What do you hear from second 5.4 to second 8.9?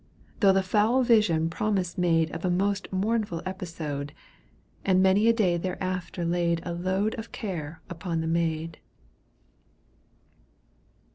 thereafter laid A load of care upon the maid.